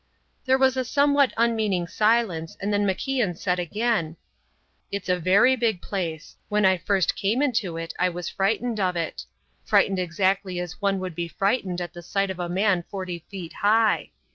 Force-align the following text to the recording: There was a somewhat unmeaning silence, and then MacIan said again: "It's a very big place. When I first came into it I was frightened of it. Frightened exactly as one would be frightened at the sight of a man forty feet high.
There 0.45 0.57
was 0.57 0.75
a 0.77 0.83
somewhat 0.83 1.31
unmeaning 1.37 1.85
silence, 1.87 2.57
and 2.59 2.73
then 2.73 2.87
MacIan 2.87 3.37
said 3.37 3.59
again: 3.59 4.17
"It's 4.91 5.09
a 5.09 5.19
very 5.19 5.55
big 5.55 5.79
place. 5.79 6.37
When 6.49 6.65
I 6.65 6.77
first 6.79 7.15
came 7.15 7.39
into 7.43 7.77
it 7.77 7.93
I 7.99 8.09
was 8.09 8.27
frightened 8.27 8.79
of 8.79 8.95
it. 8.95 9.25
Frightened 9.63 9.99
exactly 9.99 10.59
as 10.59 10.81
one 10.81 10.97
would 11.01 11.13
be 11.13 11.27
frightened 11.27 11.81
at 11.81 11.93
the 11.93 12.01
sight 12.01 12.31
of 12.31 12.39
a 12.39 12.49
man 12.49 12.83
forty 12.89 13.19
feet 13.29 13.53
high. 13.53 14.09